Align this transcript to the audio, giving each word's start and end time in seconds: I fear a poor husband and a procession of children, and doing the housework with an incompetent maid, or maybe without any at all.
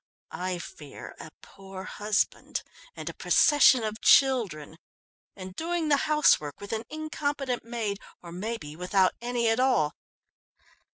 I 0.33 0.57
fear 0.57 1.13
a 1.19 1.29
poor 1.43 1.83
husband 1.83 2.63
and 2.95 3.07
a 3.07 3.13
procession 3.13 3.83
of 3.83 4.01
children, 4.01 4.77
and 5.35 5.55
doing 5.55 5.89
the 5.89 5.97
housework 6.09 6.59
with 6.59 6.73
an 6.73 6.85
incompetent 6.89 7.63
maid, 7.63 7.99
or 8.19 8.31
maybe 8.31 8.75
without 8.75 9.13
any 9.21 9.47
at 9.47 9.59
all. 9.59 9.93